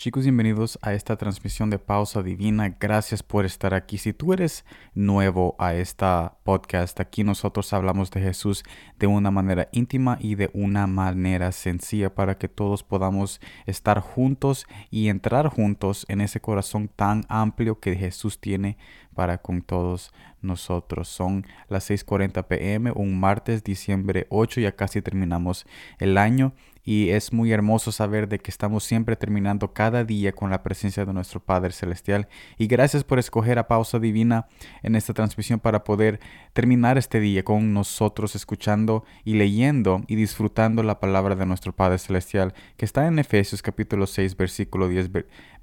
Chicos, 0.00 0.22
bienvenidos 0.22 0.78
a 0.80 0.94
esta 0.94 1.18
transmisión 1.18 1.68
de 1.68 1.78
Pausa 1.78 2.22
Divina. 2.22 2.74
Gracias 2.80 3.22
por 3.22 3.44
estar 3.44 3.74
aquí. 3.74 3.98
Si 3.98 4.14
tú 4.14 4.32
eres 4.32 4.64
nuevo 4.94 5.56
a 5.58 5.74
esta 5.74 6.38
podcast, 6.42 6.98
aquí 7.00 7.22
nosotros 7.22 7.70
hablamos 7.74 8.10
de 8.10 8.22
Jesús 8.22 8.64
de 8.98 9.06
una 9.06 9.30
manera 9.30 9.68
íntima 9.72 10.16
y 10.18 10.36
de 10.36 10.48
una 10.54 10.86
manera 10.86 11.52
sencilla 11.52 12.14
para 12.14 12.38
que 12.38 12.48
todos 12.48 12.82
podamos 12.82 13.42
estar 13.66 14.00
juntos 14.00 14.66
y 14.90 15.08
entrar 15.08 15.48
juntos 15.48 16.06
en 16.08 16.22
ese 16.22 16.40
corazón 16.40 16.88
tan 16.88 17.26
amplio 17.28 17.78
que 17.78 17.94
Jesús 17.94 18.40
tiene 18.40 18.78
para 19.14 19.36
con 19.36 19.60
todos 19.60 20.14
nosotros. 20.40 21.08
Son 21.08 21.46
las 21.68 21.90
6:40 21.90 22.48
pm, 22.48 22.90
un 22.92 23.20
martes, 23.20 23.62
diciembre 23.64 24.26
8, 24.30 24.62
ya 24.62 24.72
casi 24.74 25.02
terminamos 25.02 25.66
el 25.98 26.16
año 26.16 26.54
y 26.90 27.10
es 27.10 27.32
muy 27.32 27.52
hermoso 27.52 27.92
saber 27.92 28.28
de 28.28 28.40
que 28.40 28.50
estamos 28.50 28.82
siempre 28.82 29.14
terminando 29.14 29.72
cada 29.72 30.02
día 30.02 30.32
con 30.32 30.50
la 30.50 30.64
presencia 30.64 31.04
de 31.04 31.12
nuestro 31.12 31.38
Padre 31.38 31.70
Celestial. 31.70 32.26
Y 32.58 32.66
gracias 32.66 33.04
por 33.04 33.20
escoger 33.20 33.60
a 33.60 33.68
Pausa 33.68 34.00
Divina 34.00 34.48
en 34.82 34.96
esta 34.96 35.14
transmisión 35.14 35.60
para 35.60 35.84
poder 35.84 36.18
terminar 36.52 36.98
este 36.98 37.20
día 37.20 37.44
con 37.44 37.72
nosotros 37.72 38.34
escuchando 38.34 39.04
y 39.22 39.34
leyendo 39.34 40.02
y 40.08 40.16
disfrutando 40.16 40.82
la 40.82 40.98
palabra 40.98 41.36
de 41.36 41.46
nuestro 41.46 41.72
Padre 41.72 41.98
Celestial 41.98 42.54
que 42.76 42.86
está 42.86 43.06
en 43.06 43.20
Efesios 43.20 43.62
capítulo 43.62 44.08
6 44.08 44.36
versículo 44.36 44.88
10, 44.88 45.10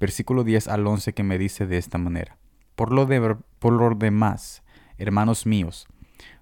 versículo 0.00 0.44
10 0.44 0.66
al 0.68 0.86
11 0.86 1.12
que 1.12 1.24
me 1.24 1.36
dice 1.36 1.66
de 1.66 1.76
esta 1.76 1.98
manera. 1.98 2.38
Por 2.74 2.90
lo, 2.90 3.04
de, 3.04 3.36
por 3.58 3.74
lo 3.74 3.94
demás, 3.94 4.62
hermanos 4.96 5.44
míos, 5.44 5.88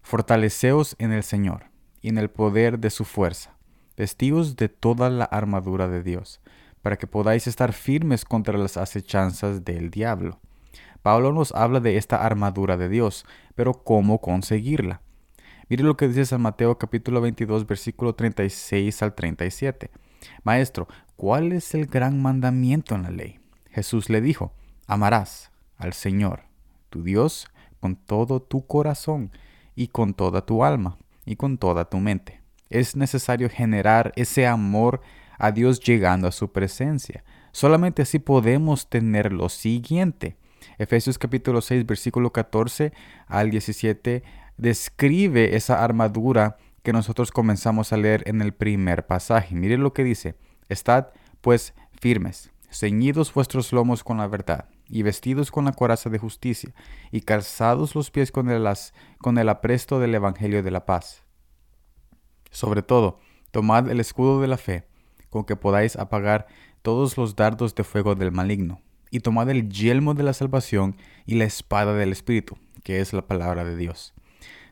fortaleceos 0.03 0.95
en 1.01 1.11
el 1.11 1.25
Señor 1.25 1.73
y 2.03 2.11
en 2.11 2.19
el 2.19 2.30
poder 2.30 2.79
de 2.79 2.91
su 2.91 3.05
fuerza 3.05 3.55
vestidos 3.97 4.57
de 4.57 4.69
toda 4.69 5.11
la 5.11 5.25
armadura 5.25 5.89
de 5.89 6.02
Dios, 6.02 6.41
para 6.83 6.97
que 6.97 7.07
podáis 7.07 7.47
estar 7.47 7.73
firmes 7.73 8.25
contra 8.25 8.59
las 8.59 8.77
acechanzas 8.77 9.65
del 9.65 9.91
diablo. 9.91 10.41
Pablo 11.03 11.33
nos 11.33 11.53
habla 11.53 11.80
de 11.80 11.97
esta 11.97 12.25
armadura 12.25 12.77
de 12.77 12.88
Dios, 12.88 13.25
pero 13.55 13.73
¿cómo 13.85 14.21
conseguirla? 14.21 15.01
Mire 15.69 15.83
lo 15.83 15.97
que 15.97 16.09
dice 16.09 16.27
San 16.27 16.43
Mateo 16.43 16.79
capítulo 16.79 17.21
22 17.21 17.66
versículo 17.66 18.15
36 18.15 19.03
al 19.03 19.15
37. 19.15 19.91
Maestro, 20.45 20.87
¿cuál 21.16 21.53
es 21.53 21.75
el 21.75 21.87
gran 21.87 22.21
mandamiento 22.21 22.95
en 22.95 23.03
la 23.03 23.10
ley? 23.10 23.41
Jesús 23.71 24.09
le 24.10 24.21
dijo, 24.21 24.53
amarás 24.87 25.51
al 25.77 25.93
Señor, 25.93 26.45
tu 26.91 27.03
Dios, 27.03 27.49
con 27.81 27.97
todo 27.97 28.41
tu 28.41 28.66
corazón 28.66 29.33
y 29.75 29.88
con 29.88 30.15
toda 30.15 30.47
tu 30.47 30.65
alma 30.65 30.99
y 31.25 31.37
con 31.37 31.59
toda 31.59 31.85
tu 31.87 31.99
mente 31.99 32.46
es 32.71 32.97
necesario 32.97 33.49
generar 33.49 34.13
ese 34.17 34.47
amor 34.47 35.01
a 35.39 35.53
Dios 35.53 35.81
llegando 35.81 36.29
a 36.29 36.33
su 36.33 36.51
presencia. 36.53 37.25
Solamente 37.53 38.03
así 38.03 38.19
podemos 38.19 38.89
tener 38.89 39.33
lo 39.33 39.49
siguiente. 39.49 40.37
Efesios 40.79 41.19
capítulo 41.19 41.61
6 41.61 41.87
versículo 41.87 42.33
14 42.33 42.93
al 43.27 43.51
17 43.51 44.23
describe 44.57 45.57
esa 45.57 45.83
armadura 45.83 46.57
que 46.83 46.93
nosotros 46.93 47.33
comenzamos 47.33 47.93
a 47.93 47.97
leer 47.97 48.23
en 48.27 48.43
el 48.43 48.53
primer 48.53 49.07
pasaje. 49.07 49.55
Miren 49.55 49.83
lo 49.83 49.93
que 49.93 50.05
dice. 50.05 50.35
Estad 50.69 51.09
pues 51.41 51.75
firmes, 52.01 52.51
ceñidos 52.71 53.33
vuestros 53.33 53.73
lomos 53.73 54.03
con 54.05 54.19
la 54.19 54.27
verdad 54.27 54.69
y 54.89 55.03
vestidos 55.03 55.51
con 55.51 55.65
la 55.65 55.73
coraza 55.73 56.11
de 56.11 56.19
justicia 56.19 56.73
y 57.11 57.23
calzados 57.23 57.95
los 57.95 58.11
pies 58.11 58.33
con 58.33 58.51
el, 58.51 58.69
con 59.19 59.39
el 59.39 59.49
apresto 59.49 59.99
del 59.99 60.15
Evangelio 60.15 60.63
de 60.63 60.71
la 60.71 60.87
paz 60.87 61.26
sobre 62.57 62.80
todo, 62.80 63.21
tomad 63.51 63.90
el 63.90 64.00
escudo 64.00 64.41
de 64.41 64.49
la 64.49 64.56
fe, 64.56 64.84
con 65.28 65.44
que 65.44 65.56
podáis 65.56 65.94
apagar 65.94 66.47
todos 66.81 67.19
los 67.19 67.36
dardos 67.36 67.75
de 67.75 67.84
fuego 67.84 68.14
del 68.14 68.32
maligno, 68.32 68.81
y 69.10 69.20
tomad 69.20 69.50
el 69.50 69.69
yelmo 69.69 70.14
de 70.14 70.22
la 70.22 70.32
salvación 70.32 70.97
y 71.26 71.34
la 71.34 71.44
espada 71.44 71.92
del 71.92 72.12
Espíritu, 72.12 72.56
que 72.82 73.00
es 73.00 73.12
la 73.12 73.26
palabra 73.26 73.62
de 73.62 73.76
Dios. 73.76 74.14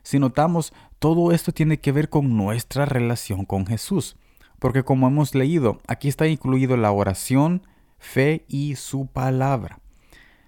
Si 0.01 0.17
notamos, 0.17 0.73
todo 0.97 1.31
esto 1.31 1.51
tiene 1.51 1.79
que 1.79 1.91
ver 1.91 2.09
con 2.09 2.35
nuestra 2.35 2.85
relación 2.85 3.45
con 3.45 3.67
Jesús, 3.67 4.17
porque 4.57 4.81
como 4.81 5.07
hemos 5.07 5.35
leído, 5.35 5.79
aquí 5.85 6.07
está 6.07 6.25
incluido 6.25 6.77
la 6.77 6.91
oración, 6.91 7.67
fe 7.99 8.45
y 8.47 8.77
su 8.77 9.05
palabra. 9.05 9.79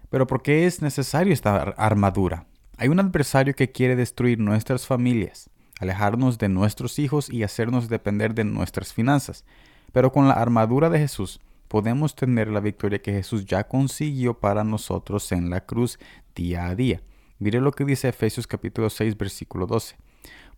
Pero 0.09 0.25
¿por 0.25 0.41
qué 0.41 0.65
es 0.65 0.81
necesario 0.81 1.33
esta 1.33 1.55
armadura? 1.77 2.47
Hay 2.77 2.87
un 2.87 2.99
adversario 2.99 3.53
que 3.53 3.71
quiere 3.71 3.95
destruir 3.95 4.39
nuestras 4.39 4.87
familias, 4.87 5.51
alejarnos 5.79 6.37
de 6.37 6.49
nuestros 6.49 6.99
hijos 6.99 7.29
y 7.29 7.43
hacernos 7.43 7.89
depender 7.89 8.33
de 8.33 8.43
nuestras 8.43 8.93
finanzas. 8.93 9.45
Pero 9.91 10.11
con 10.11 10.27
la 10.27 10.35
armadura 10.35 10.89
de 10.89 10.99
Jesús 10.99 11.39
podemos 11.67 12.15
tener 12.15 12.47
la 12.47 12.59
victoria 12.59 13.01
que 13.01 13.13
Jesús 13.13 13.45
ya 13.45 13.67
consiguió 13.67 14.33
para 14.35 14.63
nosotros 14.63 15.31
en 15.31 15.49
la 15.49 15.65
cruz 15.65 15.99
día 16.35 16.67
a 16.67 16.75
día. 16.75 17.01
Mire 17.39 17.61
lo 17.61 17.71
que 17.71 17.85
dice 17.85 18.09
Efesios 18.09 18.47
capítulo 18.47 18.89
6 18.89 19.17
versículo 19.17 19.67
12. 19.67 19.95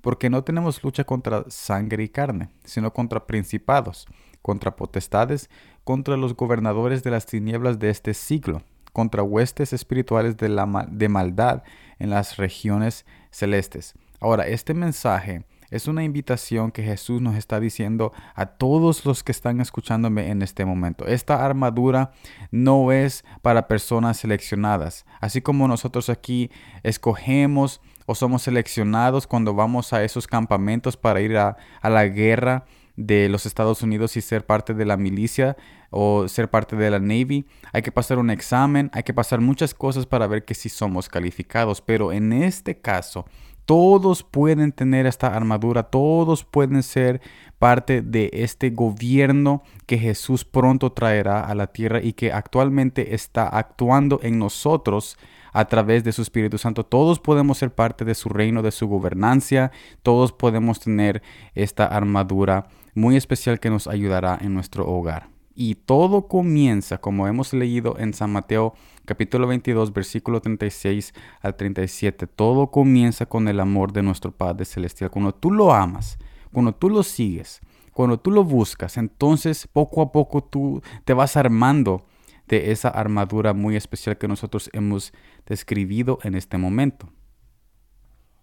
Porque 0.02 0.30
no 0.30 0.44
tenemos 0.44 0.82
lucha 0.84 1.04
contra 1.04 1.44
sangre 1.50 2.04
y 2.04 2.10
carne, 2.10 2.50
sino 2.64 2.94
contra 2.94 3.28
principados, 3.28 4.08
contra 4.42 4.76
potestades, 4.76 5.50
contra 5.84 6.16
los 6.16 6.36
gobernadores 6.36 7.04
de 7.04 7.12
las 7.12 7.26
tinieblas 7.26 7.80
de 7.80 7.90
este 7.90 8.14
siglo, 8.14 8.62
contra 8.94 9.24
huestes 9.24 9.74
espirituales 9.74 10.38
de, 10.38 10.48
la, 10.48 10.88
de 10.90 11.10
maldad 11.10 11.64
en 11.98 12.12
las 12.12 12.38
regiones 12.38 13.06
celestes. 13.30 13.94
Ahora, 14.20 14.48
este 14.48 14.74
mensaje 14.74 15.44
es 15.72 15.88
una 15.88 16.04
invitación 16.04 16.72
que 16.72 16.84
Jesús 16.84 17.22
nos 17.22 17.36
está 17.36 17.60
diciendo 17.60 18.12
a 18.36 18.48
todos 18.48 19.06
los 19.06 19.24
que 19.24 19.32
están 19.32 19.62
escuchándome 19.62 20.30
en 20.30 20.42
este 20.42 20.66
momento. 20.66 21.06
Esta 21.06 21.46
armadura 21.46 22.12
no 22.52 22.92
es 22.92 23.24
para 23.42 23.68
personas 23.68 24.18
seleccionadas. 24.18 25.06
Así 25.22 25.42
como 25.42 25.68
nosotros 25.68 26.10
aquí 26.10 26.50
escogemos 26.84 27.82
o 28.08 28.16
somos 28.16 28.42
seleccionados 28.42 29.28
cuando 29.28 29.54
vamos 29.54 29.94
a 29.94 30.04
esos 30.04 30.26
campamentos 30.26 30.98
para 30.98 31.22
ir 31.22 31.38
a, 31.38 31.58
la 31.84 32.06
guerra 32.08 32.66
de 32.96 33.30
los 33.30 33.46
Estados 33.46 33.84
Unidos 33.84 34.18
y 34.18 34.22
ser 34.22 34.46
parte 34.46 34.74
de 34.74 34.86
la 34.86 34.98
milicia 34.98 35.56
o 35.92 36.28
ser 36.28 36.50
parte 36.50 36.76
de 36.76 36.90
la 36.90 37.00
Navy. 37.00 37.46
Hay 37.72 37.84
que 37.84 37.92
pasar 37.92 38.18
un 38.18 38.32
examen, 38.32 38.90
hay 38.94 39.04
que 39.04 39.14
pasar 39.14 39.40
muchas 39.40 39.76
cosas 39.76 40.08
para 40.08 40.28
ver 40.28 40.44
que 40.44 40.56
sí 40.56 40.68
somos 40.68 41.08
calificados. 41.08 41.82
Pero 41.82 42.12
en 42.12 42.34
este 42.34 42.82
caso, 42.82 43.26
todos 43.70 44.24
pueden 44.24 44.72
tener 44.72 45.06
esta 45.06 45.28
armadura, 45.28 45.84
todos 45.84 46.44
pueden 46.44 46.82
ser 46.82 47.22
parte 47.60 48.02
de 48.02 48.32
este 48.34 48.72
gobierno 48.72 49.62
que 49.86 50.00
Jesús 50.00 50.44
pronto 50.44 50.92
traerá 50.92 51.42
a 51.42 51.54
la 51.54 51.68
tierra 51.68 52.02
y 52.02 52.14
que 52.14 52.34
actualmente 52.34 53.14
está 53.14 53.48
actuando 53.48 54.22
en 54.24 54.40
nosotros 54.40 55.20
a 55.54 55.66
través 55.66 56.04
de 56.04 56.14
su 56.14 56.24
Espíritu 56.24 56.58
Santo. 56.58 56.84
Todos 56.84 57.20
podemos 57.20 57.60
ser 57.60 57.72
parte 57.72 58.06
de 58.06 58.16
su 58.16 58.30
reino, 58.30 58.64
de 58.64 58.72
su 58.72 58.88
gobernancia, 58.88 59.72
todos 60.02 60.32
podemos 60.32 60.80
tener 60.80 61.22
esta 61.54 61.86
armadura 61.86 62.70
muy 62.96 63.18
especial 63.18 63.60
que 63.60 63.70
nos 63.70 63.86
ayudará 63.86 64.40
en 64.42 64.56
nuestro 64.56 64.88
hogar. 64.88 65.39
Y 65.62 65.76
todo 65.76 66.30
comienza, 66.30 67.00
como 67.00 67.28
hemos 67.28 67.52
leído 67.52 68.00
en 68.00 68.14
San 68.14 68.32
Mateo 68.32 68.76
capítulo 69.04 69.46
22, 69.46 69.92
versículo 69.92 70.40
36 70.40 71.14
al 71.42 71.58
37. 71.58 72.28
Todo 72.28 72.72
comienza 72.72 73.26
con 73.26 73.50
el 73.50 73.60
amor 73.60 73.92
de 73.92 74.02
nuestro 74.02 74.32
Padre 74.32 74.64
Celestial. 74.64 75.12
Cuando 75.12 75.36
tú 75.36 75.52
lo 75.52 75.74
amas, 75.74 76.18
cuando 76.54 76.74
tú 76.74 76.90
lo 76.90 77.04
sigues, 77.04 77.60
cuando 77.92 78.18
tú 78.18 78.32
lo 78.32 78.46
buscas, 78.46 78.96
entonces 78.96 79.68
poco 79.68 80.02
a 80.02 80.14
poco 80.14 80.42
tú 80.42 80.82
te 81.04 81.12
vas 81.12 81.36
armando 81.36 82.06
de 82.48 82.72
esa 82.72 82.88
armadura 82.88 83.54
muy 83.54 83.76
especial 83.76 84.18
que 84.18 84.30
nosotros 84.30 84.70
hemos 84.72 85.12
describido 85.46 86.20
en 86.24 86.36
este 86.36 86.58
momento. 86.58 87.12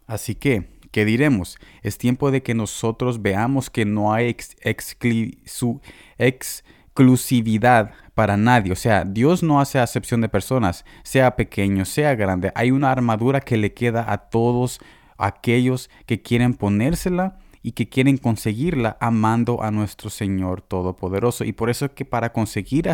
Así 0.06 0.34
que, 0.34 0.78
¿qué 0.90 1.06
diremos? 1.06 1.56
Es 1.80 1.96
tiempo 1.96 2.30
de 2.30 2.42
que 2.42 2.52
nosotros 2.52 3.22
veamos 3.22 3.70
que 3.70 3.86
no 3.86 4.12
hay 4.12 4.36
ex, 4.60 4.96
exclusividad 6.96 7.90
para 8.14 8.38
nadie. 8.38 8.72
O 8.72 8.76
sea, 8.76 9.04
Dios 9.04 9.42
no 9.42 9.60
hace 9.60 9.78
acepción 9.78 10.22
de 10.22 10.30
personas, 10.30 10.86
sea 11.02 11.36
pequeño, 11.36 11.84
sea 11.84 12.14
grande. 12.14 12.52
Hay 12.54 12.70
una 12.70 12.90
armadura 12.90 13.40
que 13.40 13.58
le 13.58 13.74
queda 13.74 14.10
a 14.10 14.16
todos 14.16 14.80
aquellos 15.18 15.90
que 16.06 16.22
quieren 16.22 16.54
ponérsela 16.54 17.36
y 17.66 17.72
que 17.72 17.88
quieren 17.88 18.16
conseguirla 18.16 18.96
amando 19.00 19.60
a 19.60 19.72
nuestro 19.72 20.08
Señor 20.08 20.62
Todopoderoso. 20.62 21.42
Y 21.42 21.50
por 21.50 21.68
eso 21.68 21.86
es 21.86 21.90
que 21.90 22.04
para 22.04 22.32
conseguir, 22.32 22.88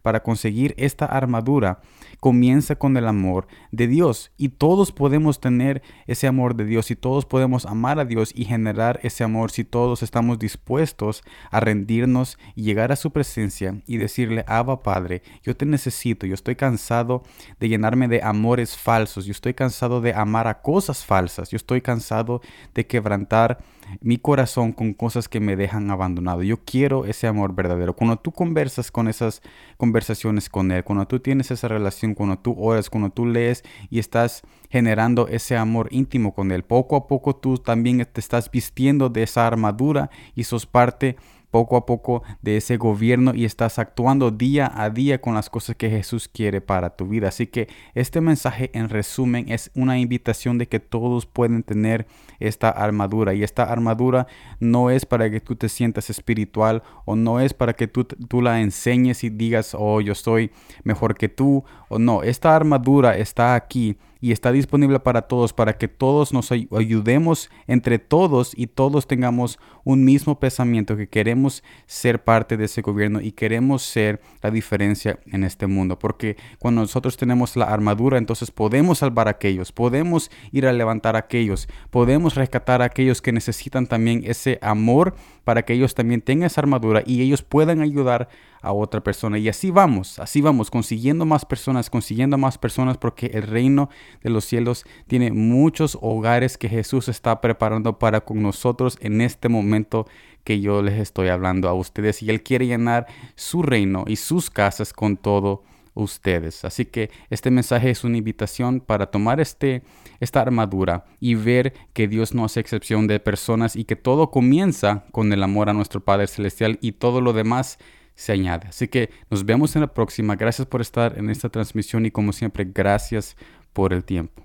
para 0.00 0.22
conseguir 0.22 0.74
esta 0.78 1.04
armadura 1.04 1.82
comienza 2.18 2.76
con 2.76 2.96
el 2.96 3.06
amor 3.06 3.48
de 3.70 3.86
Dios. 3.86 4.32
Y 4.38 4.48
todos 4.48 4.92
podemos 4.92 5.40
tener 5.40 5.82
ese 6.06 6.26
amor 6.26 6.56
de 6.56 6.64
Dios 6.64 6.90
y 6.90 6.96
todos 6.96 7.26
podemos 7.26 7.66
amar 7.66 8.00
a 8.00 8.06
Dios 8.06 8.32
y 8.34 8.46
generar 8.46 8.98
ese 9.02 9.24
amor 9.24 9.50
si 9.50 9.64
todos 9.64 10.02
estamos 10.02 10.38
dispuestos 10.38 11.22
a 11.50 11.60
rendirnos 11.60 12.38
y 12.54 12.62
llegar 12.62 12.92
a 12.92 12.96
su 12.96 13.10
presencia 13.10 13.82
y 13.86 13.98
decirle, 13.98 14.42
Abba 14.48 14.82
Padre, 14.82 15.20
yo 15.42 15.54
te 15.54 15.66
necesito, 15.66 16.26
yo 16.26 16.32
estoy 16.32 16.56
cansado 16.56 17.24
de 17.60 17.68
llenarme 17.68 18.08
de 18.08 18.22
amores 18.22 18.74
falsos, 18.74 19.26
yo 19.26 19.32
estoy 19.32 19.52
cansado 19.52 20.00
de 20.00 20.14
amar 20.14 20.46
a 20.46 20.62
cosas 20.62 21.04
falsas, 21.04 21.50
yo 21.50 21.56
estoy 21.56 21.82
cansado 21.82 22.40
de 22.72 22.86
quebrantar 22.86 23.58
mi 24.00 24.18
corazón 24.18 24.72
con 24.72 24.94
cosas 24.94 25.28
que 25.28 25.40
me 25.40 25.56
dejan 25.56 25.90
abandonado. 25.90 26.42
Yo 26.42 26.64
quiero 26.64 27.04
ese 27.04 27.26
amor 27.26 27.54
verdadero. 27.54 27.94
Cuando 27.94 28.16
tú 28.16 28.32
conversas 28.32 28.90
con 28.90 29.08
esas 29.08 29.42
conversaciones 29.76 30.48
con 30.48 30.70
Él, 30.70 30.84
cuando 30.84 31.06
tú 31.06 31.20
tienes 31.20 31.50
esa 31.50 31.68
relación, 31.68 32.14
cuando 32.14 32.38
tú 32.38 32.54
oras, 32.58 32.90
cuando 32.90 33.10
tú 33.10 33.26
lees 33.26 33.64
y 33.90 33.98
estás 33.98 34.42
generando 34.70 35.28
ese 35.28 35.56
amor 35.56 35.88
íntimo 35.90 36.34
con 36.34 36.52
Él, 36.52 36.62
poco 36.62 36.96
a 36.96 37.06
poco 37.06 37.36
tú 37.36 37.58
también 37.58 38.06
te 38.10 38.20
estás 38.20 38.50
vistiendo 38.50 39.08
de 39.08 39.22
esa 39.24 39.46
armadura 39.46 40.10
y 40.34 40.44
sos 40.44 40.66
parte 40.66 41.16
poco 41.50 41.76
a 41.76 41.86
poco 41.86 42.22
de 42.42 42.56
ese 42.56 42.76
gobierno 42.76 43.34
y 43.34 43.44
estás 43.44 43.78
actuando 43.78 44.30
día 44.30 44.70
a 44.74 44.90
día 44.90 45.20
con 45.20 45.34
las 45.34 45.50
cosas 45.50 45.76
que 45.76 45.90
Jesús 45.90 46.28
quiere 46.28 46.60
para 46.60 46.96
tu 46.96 47.06
vida. 47.06 47.28
Así 47.28 47.46
que 47.46 47.68
este 47.94 48.20
mensaje 48.20 48.70
en 48.74 48.88
resumen 48.88 49.50
es 49.50 49.70
una 49.74 49.98
invitación 49.98 50.58
de 50.58 50.68
que 50.68 50.80
todos 50.80 51.26
pueden 51.26 51.62
tener 51.62 52.06
esta 52.40 52.70
armadura 52.70 53.34
y 53.34 53.42
esta 53.42 53.64
armadura 53.64 54.26
no 54.60 54.90
es 54.90 55.06
para 55.06 55.30
que 55.30 55.40
tú 55.40 55.56
te 55.56 55.68
sientas 55.68 56.10
espiritual 56.10 56.82
o 57.04 57.16
no 57.16 57.40
es 57.40 57.54
para 57.54 57.74
que 57.74 57.88
tú, 57.88 58.04
tú 58.04 58.42
la 58.42 58.60
enseñes 58.60 59.24
y 59.24 59.30
digas, 59.30 59.74
oh, 59.78 60.00
yo 60.00 60.14
soy 60.14 60.50
mejor 60.84 61.16
que 61.16 61.28
tú 61.28 61.64
o 61.88 61.98
no. 61.98 62.22
Esta 62.22 62.54
armadura 62.54 63.16
está 63.16 63.54
aquí 63.54 63.96
y 64.20 64.32
está 64.32 64.52
disponible 64.52 65.00
para 65.00 65.22
todos, 65.22 65.52
para 65.52 65.76
que 65.76 65.88
todos 65.88 66.32
nos 66.32 66.50
ayudemos 66.50 67.50
entre 67.66 67.98
todos 67.98 68.52
y 68.56 68.66
todos 68.66 69.06
tengamos 69.06 69.58
un 69.84 70.04
mismo 70.04 70.38
pensamiento, 70.38 70.96
que 70.96 71.08
queremos 71.08 71.62
ser 71.86 72.22
parte 72.22 72.56
de 72.56 72.66
ese 72.66 72.82
gobierno 72.82 73.20
y 73.20 73.32
queremos 73.32 73.82
ser 73.82 74.20
la 74.42 74.50
diferencia 74.50 75.18
en 75.26 75.44
este 75.44 75.66
mundo. 75.66 75.98
Porque 75.98 76.36
cuando 76.58 76.82
nosotros 76.82 77.16
tenemos 77.16 77.56
la 77.56 77.66
armadura, 77.66 78.18
entonces 78.18 78.50
podemos 78.50 78.98
salvar 78.98 79.28
a 79.28 79.32
aquellos, 79.32 79.72
podemos 79.72 80.30
ir 80.52 80.66
a 80.66 80.72
levantar 80.72 81.16
a 81.16 81.20
aquellos, 81.20 81.68
podemos 81.90 82.34
rescatar 82.34 82.82
a 82.82 82.86
aquellos 82.86 83.22
que 83.22 83.32
necesitan 83.32 83.86
también 83.86 84.22
ese 84.24 84.58
amor 84.60 85.14
para 85.44 85.62
que 85.62 85.72
ellos 85.72 85.94
también 85.94 86.20
tengan 86.20 86.46
esa 86.46 86.60
armadura 86.60 87.02
y 87.06 87.22
ellos 87.22 87.42
puedan 87.42 87.80
ayudar 87.80 88.28
a 88.60 88.72
otra 88.72 89.02
persona. 89.02 89.38
Y 89.38 89.48
así 89.48 89.70
vamos, 89.70 90.18
así 90.18 90.40
vamos, 90.40 90.70
consiguiendo 90.70 91.24
más 91.24 91.44
personas, 91.44 91.90
consiguiendo 91.90 92.38
más 92.38 92.58
personas, 92.58 92.98
porque 92.98 93.26
el 93.26 93.42
reino 93.42 93.88
de 94.22 94.30
los 94.30 94.44
cielos 94.44 94.84
tiene 95.06 95.32
muchos 95.32 95.98
hogares 96.00 96.58
que 96.58 96.68
Jesús 96.68 97.08
está 97.08 97.40
preparando 97.40 97.98
para 97.98 98.20
con 98.20 98.42
nosotros 98.42 98.98
en 99.00 99.20
este 99.20 99.48
momento 99.48 100.06
que 100.44 100.60
yo 100.60 100.82
les 100.82 100.98
estoy 100.98 101.28
hablando 101.28 101.68
a 101.68 101.74
ustedes. 101.74 102.22
Y 102.22 102.30
Él 102.30 102.42
quiere 102.42 102.66
llenar 102.66 103.06
su 103.34 103.62
reino 103.62 104.04
y 104.06 104.16
sus 104.16 104.50
casas 104.50 104.92
con 104.92 105.16
todo 105.16 105.62
ustedes. 105.98 106.64
Así 106.64 106.86
que 106.86 107.10
este 107.28 107.50
mensaje 107.50 107.90
es 107.90 108.04
una 108.04 108.16
invitación 108.16 108.80
para 108.80 109.10
tomar 109.10 109.40
este, 109.40 109.82
esta 110.20 110.40
armadura 110.40 111.04
y 111.20 111.34
ver 111.34 111.74
que 111.92 112.08
Dios 112.08 112.34
no 112.34 112.44
hace 112.44 112.60
excepción 112.60 113.06
de 113.06 113.20
personas 113.20 113.76
y 113.76 113.84
que 113.84 113.96
todo 113.96 114.30
comienza 114.30 115.04
con 115.12 115.32
el 115.32 115.42
amor 115.42 115.68
a 115.68 115.74
nuestro 115.74 116.00
Padre 116.00 116.28
Celestial 116.28 116.78
y 116.80 116.92
todo 116.92 117.20
lo 117.20 117.32
demás 117.32 117.78
se 118.14 118.32
añade. 118.32 118.68
Así 118.68 118.88
que 118.88 119.10
nos 119.30 119.44
vemos 119.44 119.76
en 119.76 119.82
la 119.82 119.92
próxima. 119.92 120.34
Gracias 120.34 120.66
por 120.66 120.80
estar 120.80 121.18
en 121.18 121.30
esta 121.30 121.48
transmisión 121.48 122.06
y 122.06 122.10
como 122.10 122.32
siempre, 122.32 122.64
gracias 122.64 123.36
por 123.72 123.92
el 123.92 124.04
tiempo. 124.04 124.42